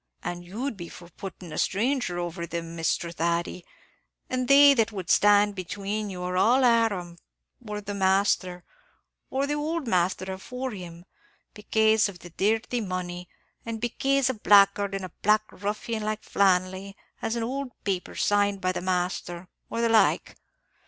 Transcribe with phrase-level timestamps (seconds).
[0.23, 3.63] "An' you'd be for puttin' a stranger over thim, Misthur Thady;
[4.31, 7.19] an' they that would stand between you an' all harum,
[7.63, 8.63] or the masthur,
[9.29, 11.05] or the old masthur afore him;
[11.53, 13.29] becaze of the dirthy money,
[13.63, 18.59] and becaze a blagguard and a black ruffian like Flannelly has an ould paper signed
[18.59, 20.35] by the masthur, or the like?